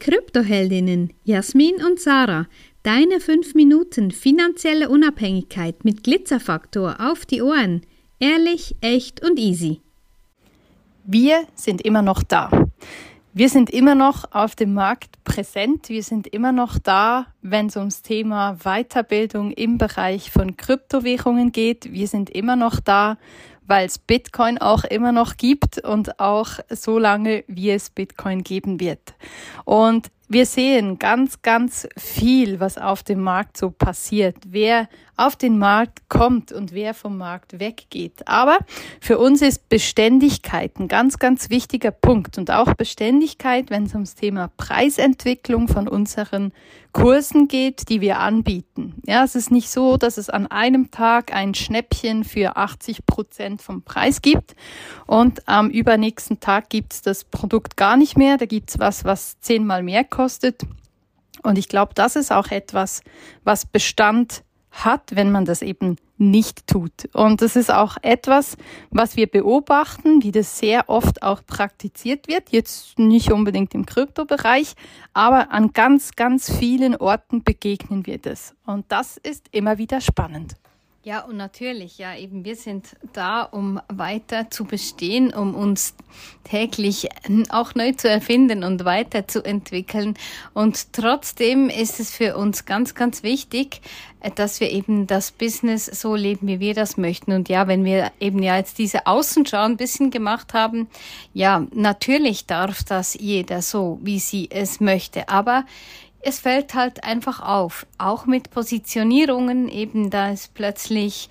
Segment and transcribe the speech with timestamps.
[0.00, 2.46] Kryptoheldinnen Jasmin und Sarah.
[2.82, 7.82] Deine 5 Minuten finanzielle Unabhängigkeit mit Glitzerfaktor auf die Ohren.
[8.18, 9.80] Ehrlich, echt und easy.
[11.04, 12.50] Wir sind immer noch da.
[13.32, 15.88] Wir sind immer noch auf dem Markt präsent.
[15.88, 21.92] Wir sind immer noch da, wenn es ums Thema Weiterbildung im Bereich von Kryptowährungen geht.
[21.92, 23.18] Wir sind immer noch da,
[23.70, 28.80] weil es Bitcoin auch immer noch gibt und auch so lange, wie es Bitcoin geben
[28.80, 29.14] wird.
[29.64, 35.58] Und wir sehen ganz, ganz viel, was auf dem Markt so passiert, wer auf den
[35.58, 38.26] Markt kommt und wer vom Markt weggeht.
[38.26, 38.58] Aber
[39.00, 44.14] für uns ist Beständigkeit ein ganz, ganz wichtiger Punkt und auch Beständigkeit, wenn es ums
[44.14, 46.52] Thema Preisentwicklung von unseren
[46.92, 48.94] Kursen geht, die wir anbieten.
[49.06, 53.62] Ja, es ist nicht so, dass es an einem Tag ein Schnäppchen für 80 Prozent
[53.62, 54.56] vom Preis gibt
[55.06, 58.38] und am übernächsten Tag gibt es das Produkt gar nicht mehr.
[58.38, 60.19] Da gibt es was, was zehnmal mehr kostet.
[61.42, 63.02] Und ich glaube, das ist auch etwas,
[63.44, 67.08] was Bestand hat, wenn man das eben nicht tut.
[67.14, 68.56] Und das ist auch etwas,
[68.90, 72.50] was wir beobachten, wie das sehr oft auch praktiziert wird.
[72.50, 74.74] Jetzt nicht unbedingt im Kryptobereich,
[75.12, 78.54] aber an ganz, ganz vielen Orten begegnen wir das.
[78.66, 80.54] Und das ist immer wieder spannend.
[81.02, 85.94] Ja, und natürlich, ja, eben wir sind da, um weiter zu bestehen, um uns
[86.44, 87.08] täglich
[87.48, 90.12] auch neu zu erfinden und weiterzuentwickeln.
[90.52, 93.80] Und trotzdem ist es für uns ganz, ganz wichtig,
[94.34, 97.32] dass wir eben das Business so leben, wie wir das möchten.
[97.32, 100.86] Und ja, wenn wir eben ja jetzt diese Außenschau ein bisschen gemacht haben,
[101.32, 105.30] ja, natürlich darf das jeder so, wie sie es möchte.
[105.30, 105.64] Aber
[106.20, 111.28] es fällt halt einfach auf, auch mit Positionierungen, eben da ist plötzlich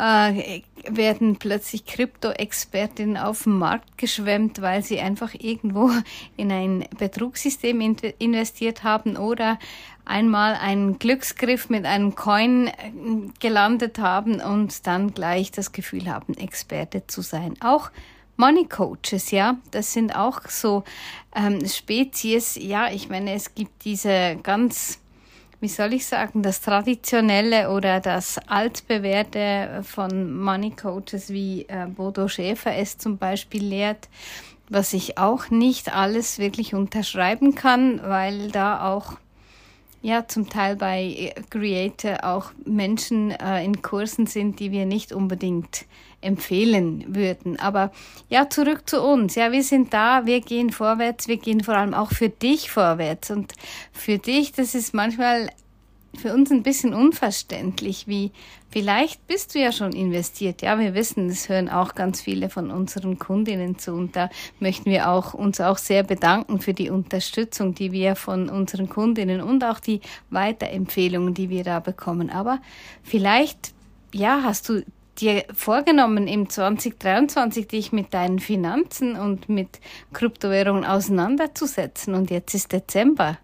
[0.00, 5.90] äh, werden plötzlich Krypto-Expertinnen auf den Markt geschwemmt, weil sie einfach irgendwo
[6.36, 9.58] in ein Betrugssystem in investiert haben oder
[10.06, 12.72] einmal einen Glücksgriff mit einem Coin äh,
[13.40, 17.54] gelandet haben und dann gleich das Gefühl haben, Experte zu sein.
[17.60, 17.90] Auch
[18.40, 20.82] Money Coaches, ja, das sind auch so
[21.36, 22.56] ähm, Spezies.
[22.56, 24.98] Ja, ich meine, es gibt diese ganz,
[25.60, 32.28] wie soll ich sagen, das Traditionelle oder das Altbewährte von Money Coaches, wie äh, Bodo
[32.28, 34.08] Schäfer es zum Beispiel lehrt,
[34.70, 39.18] was ich auch nicht alles wirklich unterschreiben kann, weil da auch
[40.02, 45.86] ja zum Teil bei Creator auch Menschen äh, in Kursen sind, die wir nicht unbedingt
[46.20, 47.58] empfehlen würden.
[47.58, 47.92] Aber
[48.28, 49.34] ja, zurück zu uns.
[49.34, 53.30] Ja, wir sind da, wir gehen vorwärts, wir gehen vor allem auch für dich vorwärts.
[53.30, 53.52] Und
[53.92, 55.50] für dich, das ist manchmal
[56.14, 58.32] für uns ein bisschen unverständlich, wie
[58.70, 60.62] vielleicht bist du ja schon investiert.
[60.62, 64.28] Ja, wir wissen, es hören auch ganz viele von unseren Kundinnen zu und da
[64.58, 69.40] möchten wir auch uns auch sehr bedanken für die Unterstützung, die wir von unseren Kundinnen
[69.40, 70.00] und auch die
[70.30, 72.30] Weiterempfehlungen, die wir da bekommen.
[72.30, 72.60] Aber
[73.02, 73.72] vielleicht
[74.12, 74.82] ja, hast du
[75.20, 79.80] dir vorgenommen, im 2023 dich mit deinen Finanzen und mit
[80.12, 83.38] Kryptowährungen auseinanderzusetzen und jetzt ist Dezember.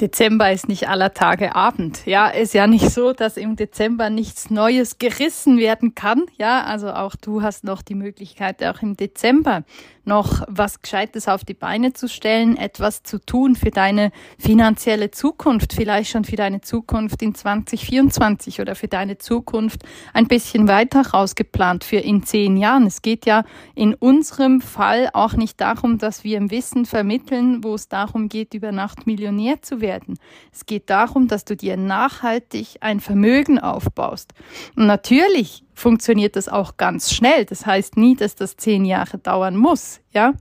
[0.00, 2.06] Dezember ist nicht aller Tage Abend.
[2.06, 6.24] Ja, ist ja nicht so, dass im Dezember nichts Neues gerissen werden kann.
[6.38, 9.64] Ja, also auch du hast noch die Möglichkeit, auch im Dezember
[10.10, 15.72] noch was Gescheites auf die Beine zu stellen, etwas zu tun für deine finanzielle Zukunft,
[15.72, 21.84] vielleicht schon für deine Zukunft in 2024 oder für deine Zukunft ein bisschen weiter rausgeplant
[21.84, 22.86] für in zehn Jahren.
[22.86, 23.44] Es geht ja
[23.76, 28.52] in unserem Fall auch nicht darum, dass wir im Wissen vermitteln, wo es darum geht,
[28.52, 30.18] über Nacht Millionär zu werden.
[30.52, 34.34] Es geht darum, dass du dir nachhaltig ein Vermögen aufbaust.
[34.74, 37.44] Und natürlich funktioniert das auch ganz schnell.
[37.44, 40.34] Das heißt nie, dass das zehn Jahre dauern muss, ja.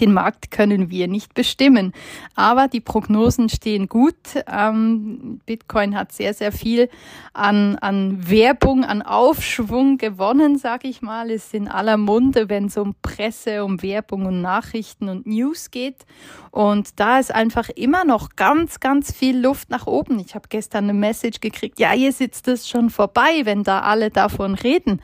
[0.00, 1.92] Den Markt können wir nicht bestimmen.
[2.34, 4.16] Aber die Prognosen stehen gut.
[4.46, 6.88] Ähm, Bitcoin hat sehr, sehr viel
[7.32, 11.30] an, an Werbung, an Aufschwung gewonnen, sage ich mal.
[11.30, 16.06] Ist in aller Munde, wenn es um Presse, um Werbung und Nachrichten und News geht.
[16.50, 20.18] Und da ist einfach immer noch ganz, ganz viel Luft nach oben.
[20.18, 24.10] Ich habe gestern eine Message gekriegt, ja, ihr sitzt es schon vorbei, wenn da alle
[24.10, 25.00] davon reden.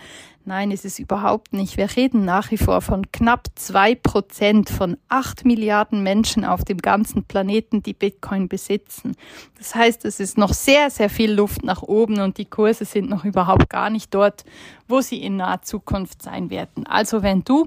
[0.48, 1.76] Nein, ist es überhaupt nicht.
[1.76, 6.78] Wir reden nach wie vor von knapp zwei Prozent von acht Milliarden Menschen auf dem
[6.78, 9.16] ganzen Planeten, die Bitcoin besitzen.
[9.58, 13.10] Das heißt, es ist noch sehr, sehr viel Luft nach oben und die Kurse sind
[13.10, 14.44] noch überhaupt gar nicht dort,
[14.87, 16.87] wo sie in naher Zukunft sein werden.
[16.87, 17.66] Also wenn du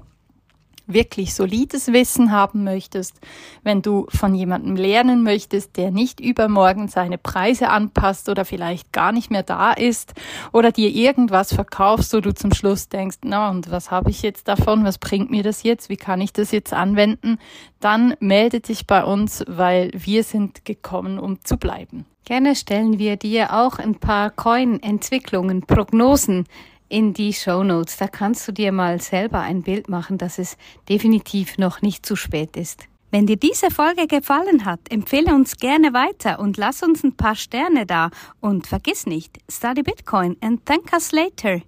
[0.93, 3.19] wirklich solides Wissen haben möchtest,
[3.63, 9.11] wenn du von jemandem lernen möchtest, der nicht übermorgen seine Preise anpasst oder vielleicht gar
[9.11, 10.13] nicht mehr da ist
[10.51, 14.47] oder dir irgendwas verkaufst, wo du zum Schluss denkst, na und was habe ich jetzt
[14.47, 17.37] davon, was bringt mir das jetzt, wie kann ich das jetzt anwenden,
[17.79, 22.05] dann melde dich bei uns, weil wir sind gekommen, um zu bleiben.
[22.25, 26.45] Gerne stellen wir dir auch ein paar Coin-Entwicklungen, Prognosen
[26.89, 27.97] in die Show Notes.
[27.97, 30.57] Da kannst du dir mal selber ein Bild machen, dass es
[30.89, 32.85] definitiv noch nicht zu spät ist.
[33.11, 37.35] Wenn dir diese Folge gefallen hat, empfehle uns gerne weiter und lass uns ein paar
[37.35, 38.11] Sterne da.
[38.39, 41.61] Und vergiss nicht, study Bitcoin and thank us later.